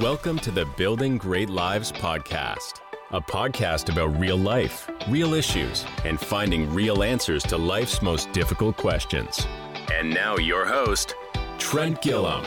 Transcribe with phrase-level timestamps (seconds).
[0.00, 2.80] Welcome to the Building Great Lives podcast,
[3.12, 8.76] a podcast about real life, real issues, and finding real answers to life's most difficult
[8.76, 9.46] questions.
[9.92, 11.14] And now, your host,
[11.58, 12.44] Trent Gilliam.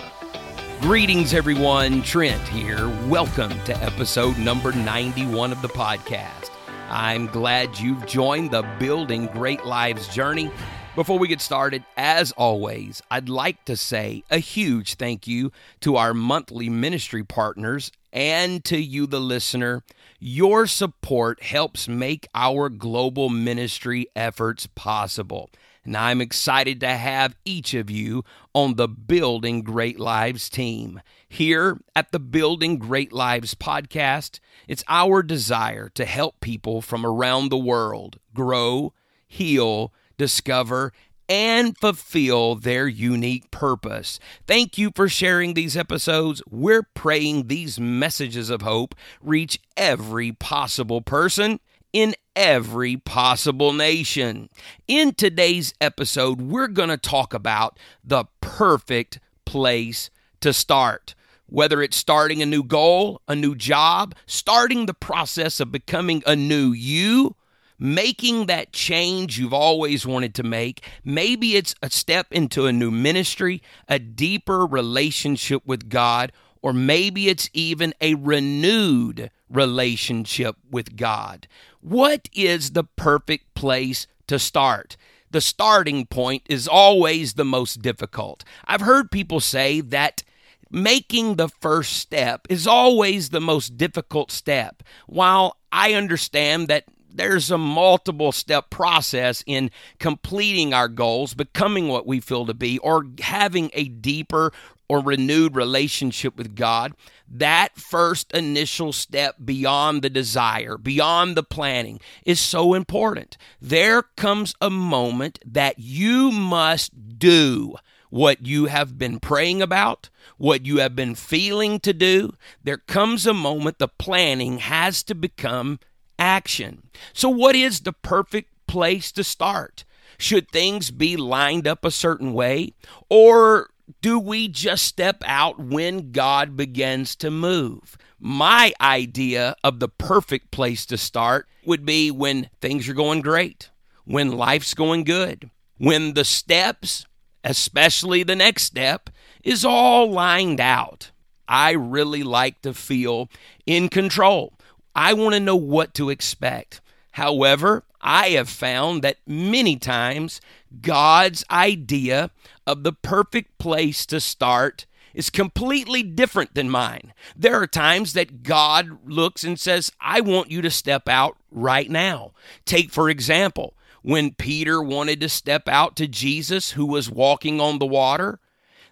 [0.81, 2.01] Greetings, everyone.
[2.01, 2.89] Trent here.
[3.07, 6.49] Welcome to episode number 91 of the podcast.
[6.89, 10.51] I'm glad you've joined the Building Great Lives journey.
[10.97, 15.95] Before we get started, as always, I'd like to say a huge thank you to
[15.95, 19.83] our monthly ministry partners and to you, the listener.
[20.19, 25.51] Your support helps make our global ministry efforts possible.
[25.85, 28.23] And I'm excited to have each of you
[28.55, 30.99] on the Building Great Lives team.
[31.29, 37.49] Here at the Building Great Lives podcast, it's our desire to help people from around
[37.49, 38.93] the world grow,
[39.27, 40.93] heal, discover,
[41.29, 44.19] and fulfill their unique purpose.
[44.45, 46.41] Thank you for sharing these episodes.
[46.49, 51.59] We're praying these messages of hope reach every possible person
[51.91, 54.49] in every possible nation.
[54.87, 60.09] In today's episode, we're going to talk about the perfect place
[60.41, 61.15] to start.
[61.49, 66.35] Whether it's starting a new goal, a new job, starting the process of becoming a
[66.35, 67.35] new you,
[67.79, 70.83] making that change you've always wanted to make.
[71.03, 77.29] Maybe it's a step into a new ministry, a deeper relationship with God, or maybe
[77.29, 81.47] it's even a renewed relationship with God.
[81.81, 84.97] What is the perfect place to start?
[85.31, 88.43] The starting point is always the most difficult.
[88.65, 90.23] I've heard people say that
[90.71, 94.83] making the first step is always the most difficult step.
[95.05, 96.85] While I understand that
[97.17, 102.79] there's a multiple step process in completing our goals, becoming what we feel to be,
[102.79, 104.51] or having a deeper
[104.89, 106.93] or renewed relationship with God.
[107.27, 113.37] That first initial step beyond the desire, beyond the planning, is so important.
[113.61, 117.75] There comes a moment that you must do
[118.09, 122.33] what you have been praying about, what you have been feeling to do.
[122.63, 125.79] There comes a moment the planning has to become
[126.19, 126.89] action.
[127.13, 129.83] So, what is the perfect place to start?
[130.17, 132.73] Should things be lined up a certain way?
[133.09, 133.69] Or
[134.01, 137.97] do we just step out when God begins to move?
[138.19, 143.69] My idea of the perfect place to start would be when things are going great,
[144.05, 147.05] when life's going good, when the steps,
[147.43, 149.09] especially the next step,
[149.43, 151.11] is all lined out.
[151.47, 153.29] I really like to feel
[153.65, 154.56] in control.
[154.97, 156.81] I want to know what to expect.
[157.11, 160.41] However, I have found that many times
[160.81, 162.31] God's idea
[162.65, 167.13] of the perfect place to start is completely different than mine.
[167.35, 171.89] There are times that God looks and says, I want you to step out right
[171.89, 172.31] now.
[172.65, 177.77] Take, for example, when Peter wanted to step out to Jesus, who was walking on
[177.77, 178.39] the water,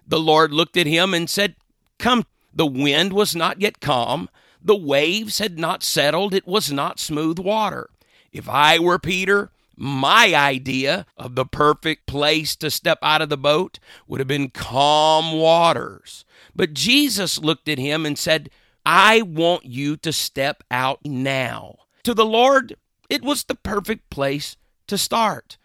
[0.06, 1.56] the Lord looked at him and said,
[1.98, 2.26] Come.
[2.54, 4.30] The wind was not yet calm,
[4.62, 7.90] the waves had not settled, it was not smooth water.
[8.32, 13.36] If I were Peter, my idea of the perfect place to step out of the
[13.36, 16.24] boat would have been calm waters.
[16.54, 18.50] But Jesus looked at him and said,
[18.84, 21.76] I want you to step out now.
[22.04, 22.76] To the Lord,
[23.10, 24.56] it was the perfect place
[24.86, 25.58] to start.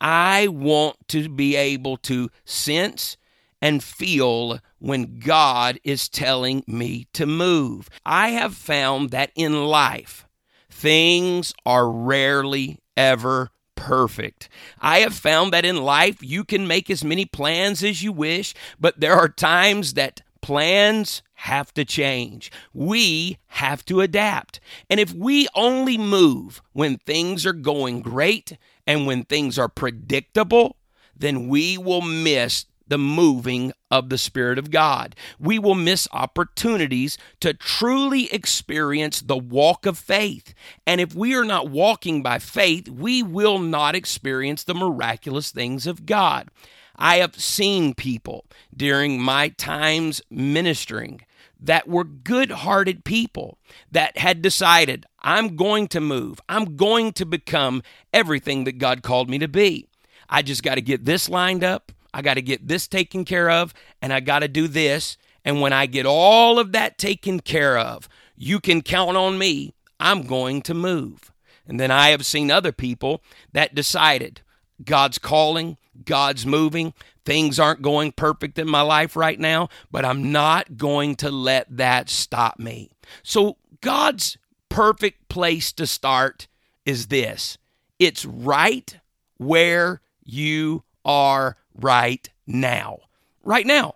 [0.00, 3.16] I want to be able to sense
[3.62, 7.90] and feel when God is telling me to move.
[8.04, 10.28] I have found that in life,
[10.70, 14.48] things are rarely ever perfect.
[14.80, 18.54] I have found that in life, you can make as many plans as you wish,
[18.78, 22.52] but there are times that plans have to change.
[22.72, 24.60] We have to adapt.
[24.88, 30.76] And if we only move when things are going great and when things are predictable,
[31.16, 35.14] then we will miss the moving of the Spirit of God.
[35.38, 40.54] We will miss opportunities to truly experience the walk of faith.
[40.86, 45.86] And if we are not walking by faith, we will not experience the miraculous things
[45.86, 46.48] of God.
[46.96, 51.20] I have seen people during my times ministering
[51.60, 53.58] that were good hearted people
[53.90, 57.82] that had decided, I'm going to move, I'm going to become
[58.12, 59.86] everything that God called me to be.
[60.28, 61.92] I just got to get this lined up.
[62.16, 65.18] I got to get this taken care of, and I got to do this.
[65.44, 69.74] And when I get all of that taken care of, you can count on me.
[70.00, 71.30] I'm going to move.
[71.68, 73.22] And then I have seen other people
[73.52, 74.40] that decided,
[74.82, 75.76] God's calling,
[76.06, 76.94] God's moving.
[77.26, 81.76] Things aren't going perfect in my life right now, but I'm not going to let
[81.76, 82.88] that stop me.
[83.22, 84.38] So, God's
[84.70, 86.48] perfect place to start
[86.86, 87.58] is this
[87.98, 88.96] it's right
[89.36, 92.98] where you are right now.
[93.44, 93.94] Right now.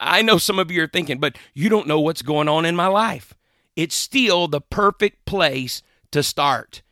[0.00, 2.76] I know some of you are thinking, but you don't know what's going on in
[2.76, 3.34] my life.
[3.76, 6.82] It's still the perfect place to start.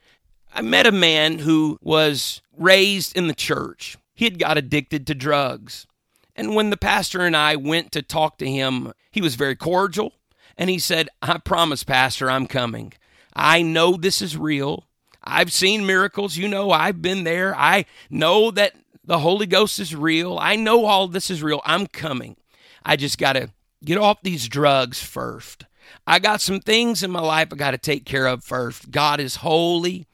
[0.54, 3.96] I met a man who was raised in the church.
[4.14, 5.86] He had got addicted to drugs.
[6.34, 10.12] And when the pastor and I went to talk to him, he was very cordial.
[10.56, 12.92] And he said, I promise, Pastor, I'm coming.
[13.34, 14.84] I know this is real.
[15.22, 16.36] I've seen miracles.
[16.36, 17.54] You know, I've been there.
[17.54, 18.74] I know that
[19.06, 20.38] the Holy Ghost is real.
[20.38, 21.62] I know all this is real.
[21.64, 22.36] I'm coming.
[22.84, 23.50] I just got to
[23.84, 25.64] get off these drugs first.
[26.06, 28.90] I got some things in my life I got to take care of first.
[28.90, 30.06] God is holy,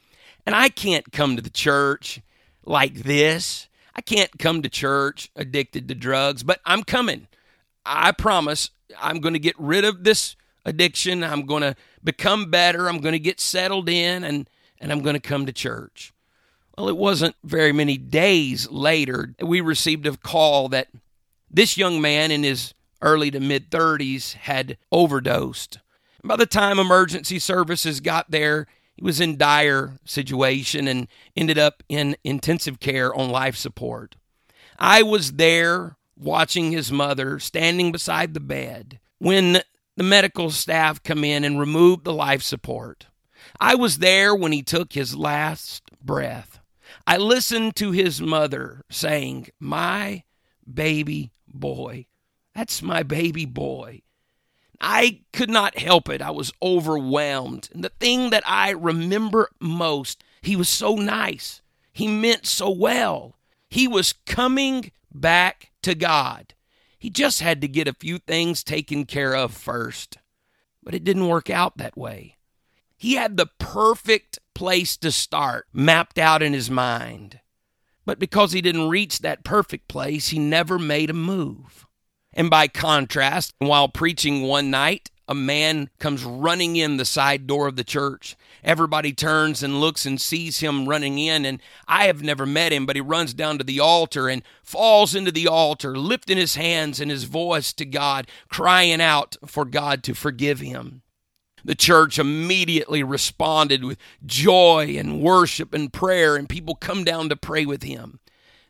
[0.44, 2.20] and I can't come to the church
[2.64, 3.68] like this.
[3.94, 7.28] I can't come to church addicted to drugs, but I'm coming.
[7.84, 11.24] I promise I'm going to get rid of this addiction.
[11.24, 12.88] I'm going to become better.
[12.88, 14.48] I'm going to get settled in and
[14.80, 16.12] and I'm going to come to church.
[16.76, 20.88] Well, it wasn't very many days later we received a call that
[21.50, 22.72] this young man in his
[23.02, 25.78] early to mid 30s had overdosed.
[26.24, 28.66] By the time emergency services got there,
[28.96, 34.16] he was in dire situation and ended up in intensive care on life support.
[34.78, 39.62] I was there watching his mother standing beside the bed when
[39.96, 43.06] the medical staff come in and remove the life support.
[43.60, 46.60] I was there when he took his last breath.
[47.06, 50.24] I listened to his mother saying, "My
[50.72, 52.06] baby boy.
[52.54, 54.02] That's my baby boy."
[54.80, 56.20] I could not help it.
[56.20, 57.68] I was overwhelmed.
[57.72, 61.62] And the thing that I remember most, he was so nice.
[61.92, 63.36] He meant so well.
[63.68, 66.54] He was coming back to God.
[66.98, 70.18] He just had to get a few things taken care of first.
[70.82, 72.38] But it didn't work out that way.
[72.96, 77.40] He had the perfect place to start mapped out in his mind.
[78.04, 81.86] But because he didn't reach that perfect place, he never made a move.
[82.34, 87.68] And by contrast, while preaching one night, a man comes running in the side door
[87.68, 88.36] of the church.
[88.64, 91.44] Everybody turns and looks and sees him running in.
[91.44, 95.14] And I have never met him, but he runs down to the altar and falls
[95.14, 100.02] into the altar, lifting his hands and his voice to God, crying out for God
[100.04, 101.02] to forgive him.
[101.64, 107.36] The church immediately responded with joy and worship and prayer, and people come down to
[107.36, 108.18] pray with him.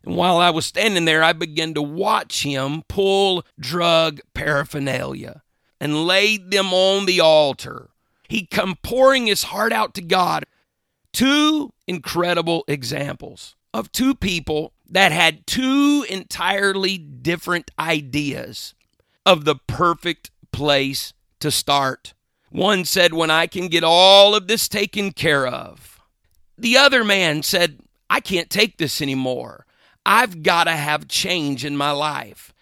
[0.05, 5.43] And while I was standing there, I began to watch him pull drug paraphernalia
[5.81, 7.91] and laid them on the altar.
[8.29, 10.45] He come pouring his heart out to God.
[11.13, 18.75] Two incredible examples of two people that had two entirely different ideas
[19.25, 22.15] of the perfect place to start.
[22.53, 26.01] One said, When I can get all of this taken care of.
[26.59, 29.67] The other man said, I can't take this anymore.
[30.05, 32.53] I've got to have change in my life.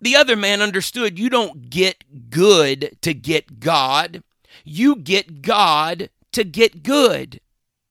[0.00, 4.22] The other man understood you don't get good to get God,
[4.64, 7.40] you get God to get good.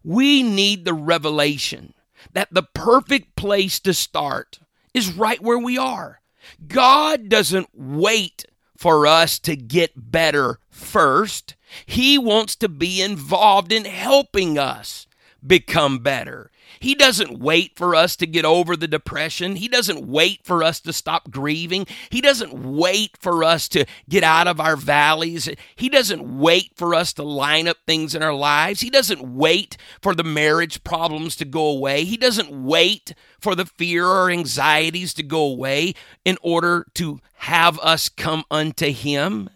[0.04, 1.94] We need the revelation
[2.32, 4.60] that the perfect place to start
[4.94, 6.22] is right where we are.
[6.66, 8.46] God doesn't wait
[8.78, 11.56] for us to get better first.
[11.86, 15.08] He wants to be involved in helping us
[15.46, 16.52] become better.
[16.80, 19.56] He doesn't wait for us to get over the depression.
[19.56, 21.88] He doesn't wait for us to stop grieving.
[22.10, 25.50] He doesn't wait for us to get out of our valleys.
[25.76, 28.82] He doesn't wait for us to line up things in our lives.
[28.82, 32.04] He doesn't wait for the marriage problems to go away.
[32.04, 35.94] He doesn't wait for the fear or anxieties to go away
[36.26, 39.50] in order to have us come unto Him.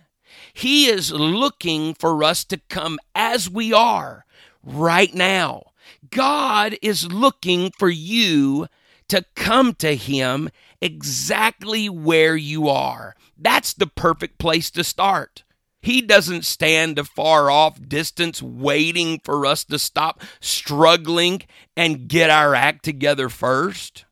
[0.54, 4.26] He is looking for us to come as we are
[4.64, 5.71] right now.
[6.10, 8.68] God is looking for you
[9.10, 10.50] to come to Him
[10.82, 13.16] exactly where you are.
[13.38, 15.44] That's the perfect place to start.
[15.82, 21.42] He doesn't stand a far off distance waiting for us to stop struggling
[21.76, 24.06] and get our act together first.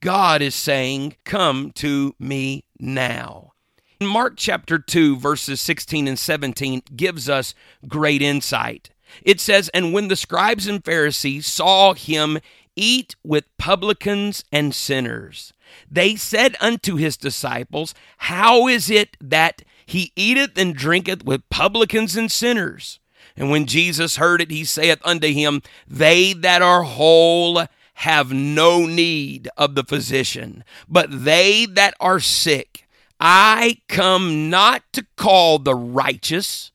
[0.00, 3.52] God is saying, Come to me now.
[4.00, 7.54] Mark chapter 2, verses 16 and 17 gives us
[7.86, 8.90] great insight.
[9.22, 12.38] It says, And when the scribes and Pharisees saw him
[12.76, 15.52] eat with publicans and sinners,
[15.90, 22.16] they said unto his disciples, How is it that he eateth and drinketh with publicans
[22.16, 22.98] and sinners?
[23.36, 28.84] And when Jesus heard it, he saith unto him, They that are whole have no
[28.86, 32.86] need of the physician, but they that are sick.
[33.20, 36.72] I come not to call the righteous,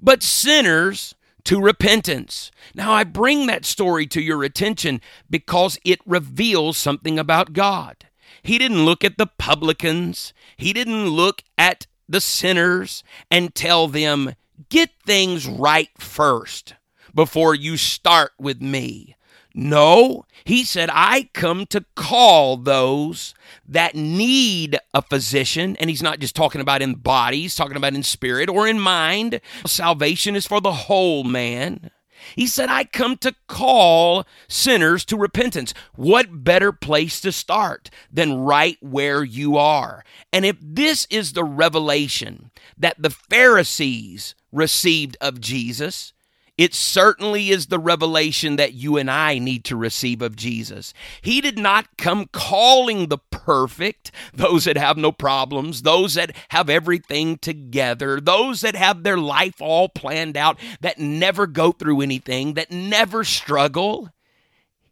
[0.00, 1.14] but sinners
[1.46, 2.50] to repentance.
[2.74, 5.00] Now, I bring that story to your attention
[5.30, 8.06] because it reveals something about God.
[8.42, 14.34] He didn't look at the publicans, He didn't look at the sinners and tell them,
[14.68, 16.74] get things right first
[17.14, 19.16] before you start with me.
[19.58, 23.34] No, he said, I come to call those
[23.66, 25.76] that need a physician.
[25.80, 28.78] And he's not just talking about in body, he's talking about in spirit or in
[28.78, 29.40] mind.
[29.66, 31.90] Salvation is for the whole man.
[32.34, 35.72] He said, I come to call sinners to repentance.
[35.94, 40.04] What better place to start than right where you are?
[40.34, 46.12] And if this is the revelation that the Pharisees received of Jesus,
[46.58, 50.94] it certainly is the revelation that you and I need to receive of Jesus.
[51.20, 56.70] He did not come calling the perfect, those that have no problems, those that have
[56.70, 62.54] everything together, those that have their life all planned out, that never go through anything,
[62.54, 64.10] that never struggle.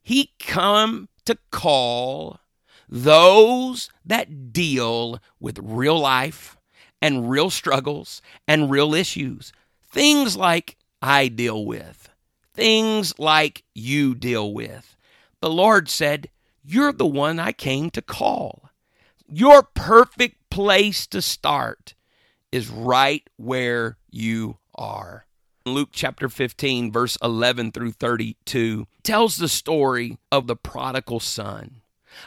[0.02, 2.40] He come to call
[2.88, 6.58] those that deal with real life
[7.00, 9.52] and real struggles and real issues.
[9.90, 12.08] Things like I deal with,
[12.54, 14.96] things like you deal with.
[15.42, 16.30] The Lord said,
[16.64, 18.70] You're the one I came to call.
[19.28, 21.94] Your perfect place to start
[22.50, 25.26] is right where you are.
[25.66, 31.82] Luke chapter 15, verse 11 through 32, tells the story of the prodigal son,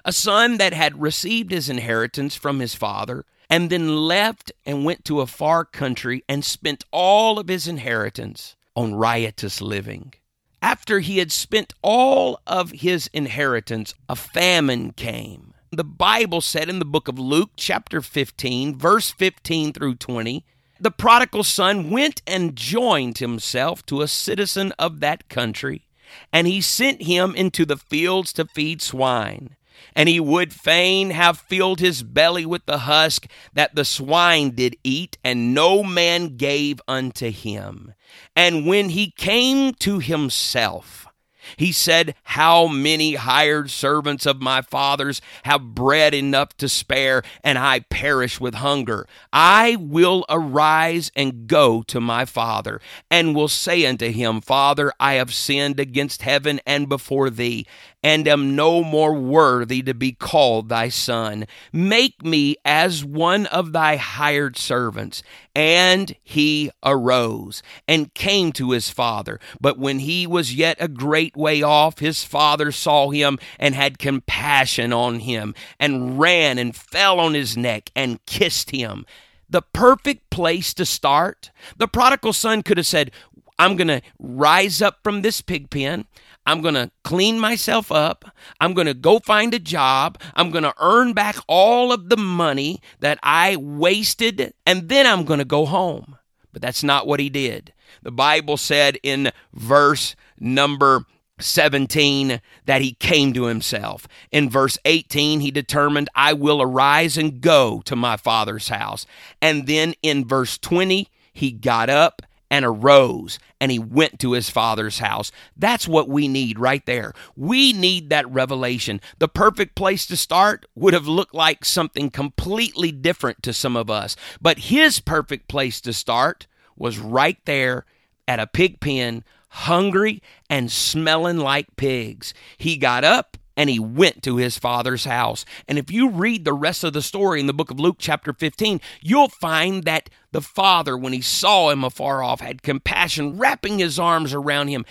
[0.05, 5.03] a son that had received his inheritance from his father and then left and went
[5.05, 10.13] to a far country and spent all of his inheritance on riotous living.
[10.61, 15.55] After he had spent all of his inheritance, a famine came.
[15.71, 20.45] The Bible said in the book of Luke, chapter 15, verse 15 through 20,
[20.79, 25.87] the prodigal son went and joined himself to a citizen of that country,
[26.31, 29.56] and he sent him into the fields to feed swine
[29.97, 34.77] and he would fain have filled his belly with the husk that the swine did
[34.83, 37.95] eat, and no man gave unto him.
[38.35, 41.07] And when he came to himself,
[41.55, 47.57] he said, How many hired servants of my father's have bread enough to spare, and
[47.57, 49.07] I perish with hunger?
[49.31, 55.13] I will arise and go to my father, and will say unto him, Father, I
[55.13, 57.65] have sinned against heaven and before thee,
[58.07, 61.45] and am no more worthy to be called thy son.
[61.73, 65.21] Make me as one of thy hired servants.
[65.53, 69.41] And he arose and came to his father.
[69.59, 73.99] But when he was yet a great way off, his father saw him and had
[73.99, 79.05] compassion on him, and ran and fell on his neck and kissed him.
[79.49, 81.51] The perfect place to start.
[81.75, 83.11] The prodigal son could have said,
[83.59, 86.05] I'm going to rise up from this pig pen.
[86.47, 88.23] I'm going to clean myself up.
[88.61, 90.17] I'm going to go find a job.
[90.33, 95.25] I'm going to earn back all of the money that I wasted, and then I'm
[95.25, 96.17] going to go home.
[96.53, 97.73] But that's not what he did.
[98.01, 101.03] The Bible said in verse number
[101.39, 104.07] 17 that he came to himself.
[104.31, 109.05] In verse 18, he determined, I will arise and go to my father's house.
[109.41, 114.49] And then in verse 20, he got up and arose and he went to his
[114.49, 115.31] father's house.
[115.55, 117.13] That's what we need right there.
[117.35, 119.01] We need that revelation.
[119.19, 123.89] The perfect place to start would have looked like something completely different to some of
[123.89, 127.85] us, but his perfect place to start was right there
[128.27, 132.33] at a pig pen, hungry and smelling like pigs.
[132.57, 135.43] He got up and he went to his father's house.
[135.67, 138.31] And if you read the rest of the story in the book of Luke, chapter
[138.31, 143.79] 15, you'll find that the father, when he saw him afar off, had compassion, wrapping
[143.79, 144.85] his arms around him.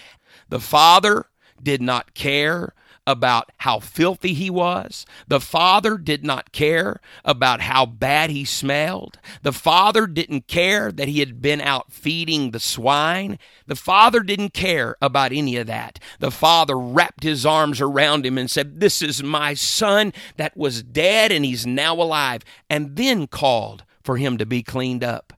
[0.48, 1.26] The father
[1.62, 2.74] did not care
[3.06, 5.06] about how filthy he was.
[5.28, 9.18] The father did not care about how bad he smelled.
[9.42, 13.38] The father didn't care that he had been out feeding the swine.
[13.66, 16.00] The father didn't care about any of that.
[16.18, 20.82] The father wrapped his arms around him and said, This is my son that was
[20.82, 25.32] dead and he's now alive, and then called for him to be cleaned up.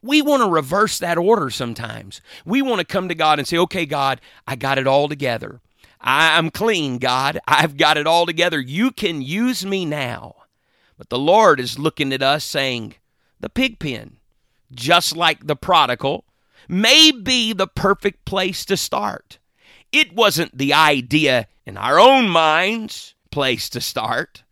[0.00, 2.20] We want to reverse that order sometimes.
[2.44, 5.60] We want to come to God and say, Okay, God, I got it all together.
[6.00, 7.38] I'm clean, God.
[7.46, 8.60] I've got it all together.
[8.60, 10.36] You can use me now.
[10.96, 12.94] But the Lord is looking at us saying,
[13.40, 14.16] the pig pen,
[14.72, 16.24] just like the prodigal,
[16.68, 19.38] may be the perfect place to start.
[19.92, 24.42] It wasn't the idea in our own minds place to start,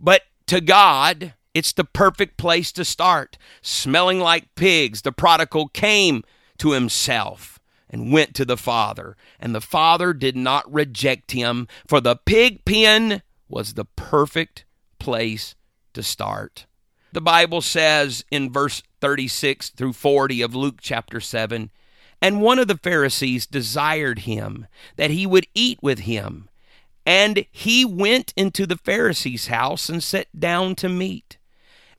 [0.00, 3.36] but to God, it's the perfect place to start.
[3.60, 6.24] Smelling like pigs, the prodigal came
[6.58, 7.59] to himself
[7.90, 12.64] and went to the Father, and the Father did not reject him, for the pig
[12.64, 14.64] pen was the perfect
[14.98, 15.54] place
[15.92, 16.66] to start.
[17.12, 21.70] The Bible says in verse 36 through 40 of Luke chapter 7
[22.22, 24.66] And one of the Pharisees desired him
[24.96, 26.48] that he would eat with him.
[27.04, 31.38] And he went into the Pharisee's house and sat down to meat.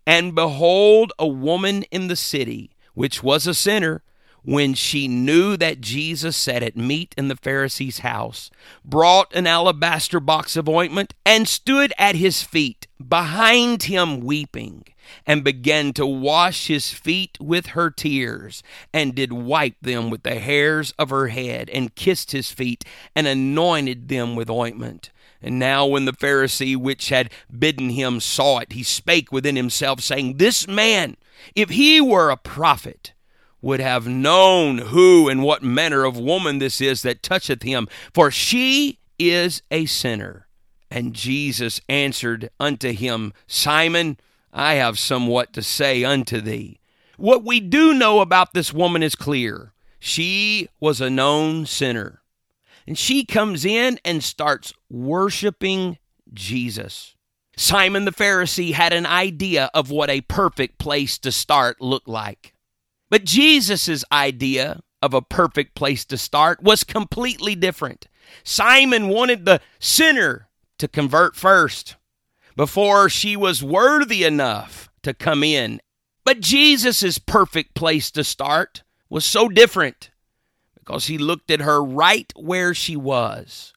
[0.07, 4.03] And behold, a woman in the city, which was a sinner,
[4.43, 8.50] when she knew that Jesus sat at meat in the Pharisee's house,
[8.83, 14.83] brought an alabaster box of ointment and stood at his feet, behind him weeping,
[15.25, 20.39] and began to wash his feet with her tears, and did wipe them with the
[20.39, 22.83] hairs of her head, and kissed his feet,
[23.15, 25.12] and anointed them with ointment.
[25.41, 30.00] And now, when the Pharisee which had bidden him saw it, he spake within himself,
[30.01, 31.17] saying, This man,
[31.55, 33.13] if he were a prophet,
[33.62, 38.32] would have known who and what manner of woman this is that toucheth him, for
[38.32, 40.48] she is a sinner.
[40.89, 44.18] And Jesus answered unto him, Simon,
[44.51, 46.80] I have somewhat to say unto thee.
[47.18, 49.74] What we do know about this woman is clear.
[50.00, 52.22] She was a known sinner.
[52.88, 56.00] And she comes in and starts worshiping
[56.34, 57.15] Jesus.
[57.56, 62.50] Simon the Pharisee had an idea of what a perfect place to start looked like.
[63.12, 68.08] But Jesus' idea of a perfect place to start was completely different.
[68.41, 71.98] Simon wanted the sinner to convert first
[72.56, 75.82] before she was worthy enough to come in.
[76.24, 80.10] But Jesus' perfect place to start was so different
[80.74, 83.74] because he looked at her right where she was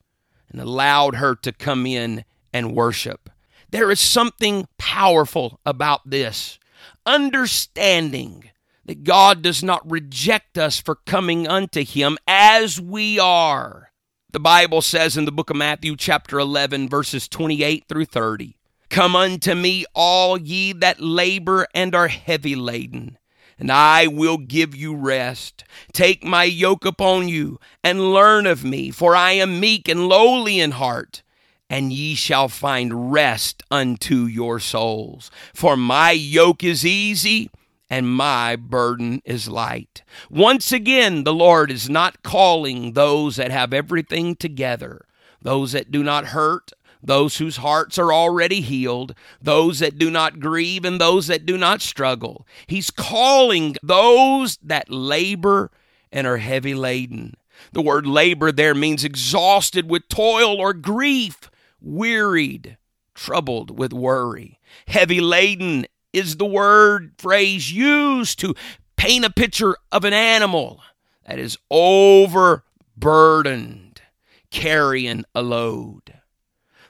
[0.49, 3.29] and allowed her to come in and worship.
[3.71, 6.61] There is something powerful about this.
[7.05, 8.51] Understanding
[8.87, 13.91] that God does not reject us for coming unto him as we are.
[14.33, 18.57] The Bible says in the book of Matthew, chapter 11, verses 28 through 30
[18.91, 23.19] Come unto me, all ye that labor and are heavy laden,
[23.59, 25.65] and I will give you rest.
[25.93, 30.61] Take my yoke upon you, and learn of me, for I am meek and lowly
[30.61, 31.23] in heart.
[31.71, 35.31] And ye shall find rest unto your souls.
[35.55, 37.51] For my yoke is easy
[37.95, 40.03] and my burden is light.
[40.29, 45.07] Once again, the Lord is not calling those that have everything together,
[45.41, 50.41] those that do not hurt, those whose hearts are already healed, those that do not
[50.41, 52.45] grieve, and those that do not struggle.
[52.67, 55.71] He's calling those that labor
[56.11, 57.35] and are heavy laden.
[57.71, 61.49] The word labor there means exhausted with toil or grief,
[61.81, 62.77] wearied,
[63.15, 64.59] troubled with worry.
[64.89, 68.55] Heavy laden is the word phrase used to
[68.97, 70.81] paint a picture of an animal
[71.27, 74.03] that is overburdened,
[74.51, 76.21] carrying a load.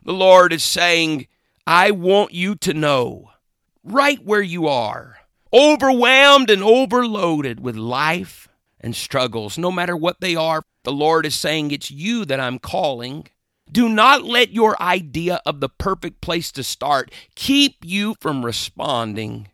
[0.05, 1.27] The Lord is saying,
[1.67, 3.31] I want you to know
[3.83, 5.17] right where you are,
[5.53, 8.49] overwhelmed and overloaded with life
[8.81, 10.63] and struggles, no matter what they are.
[10.83, 13.29] The Lord is saying, It's you that I'm calling.
[13.75, 19.49] Do not let your idea of the perfect place to start keep you from responding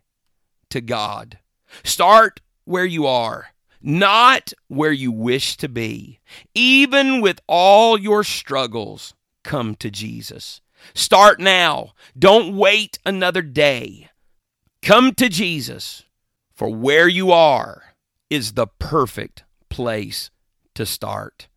[0.69, 1.39] to God.
[1.83, 3.47] Start where you are,
[3.81, 6.19] not where you wish to be.
[6.53, 10.61] Even with all your struggles, come to Jesus.
[10.93, 11.93] Start now.
[12.15, 14.11] Don't wait another day.
[14.83, 16.03] Come to Jesus,
[16.53, 17.95] for where you are
[18.29, 20.29] is the perfect place
[20.75, 21.47] to start.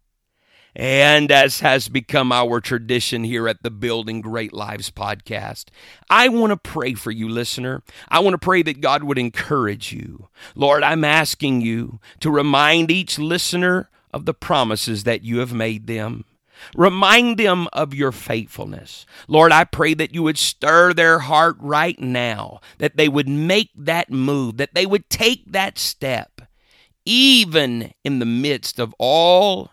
[0.77, 5.67] And as has become our tradition here at the Building Great Lives podcast,
[6.11, 7.83] I want to pray for you, listener.
[8.09, 10.29] I want to pray that God would encourage you.
[10.57, 15.87] Lord, I'm asking you to remind each listener of the promises that you have made
[15.87, 16.25] them.
[16.77, 19.07] Remind them of your faithfulness.
[19.29, 23.71] Lord, I pray that you would stir their heart right now, that they would make
[23.77, 26.41] that move, that they would take that step,
[27.05, 29.71] even in the midst of all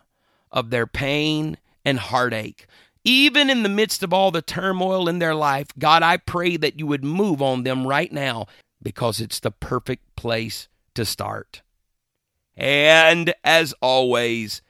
[0.52, 2.66] of their pain and heartache.
[3.04, 6.78] Even in the midst of all the turmoil in their life, God, I pray that
[6.78, 8.46] you would move on them right now
[8.80, 11.62] because it's the perfect place to start.
[12.56, 14.62] And as always,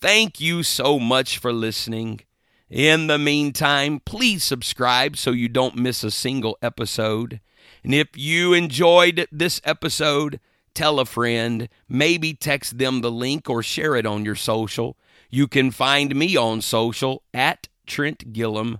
[0.00, 2.22] thank you so much for listening.
[2.68, 7.40] In the meantime, please subscribe so you don't miss a single episode.
[7.84, 10.40] And if you enjoyed this episode,
[10.74, 14.96] tell a friend, maybe text them the link or share it on your social.
[15.30, 18.78] You can find me on social at Trent Gilliam,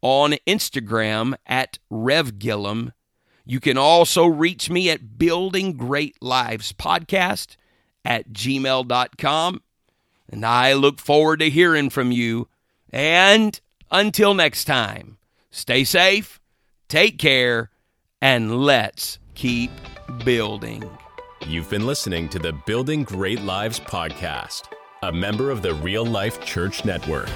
[0.00, 2.92] on Instagram at Rev Gilliam.
[3.44, 7.56] You can also reach me at Building Great Lives Podcast
[8.04, 9.62] at gmail.com.
[10.28, 12.48] And I look forward to hearing from you.
[12.90, 13.58] And
[13.90, 15.18] until next time,
[15.50, 16.40] stay safe,
[16.88, 17.70] take care,
[18.20, 19.70] and let's keep
[20.24, 20.88] building.
[21.46, 24.64] You've been listening to the Building Great Lives podcast,
[25.02, 27.28] a member of the Real Life Church Network.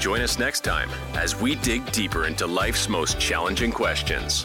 [0.00, 4.44] Join us next time as we dig deeper into life's most challenging questions.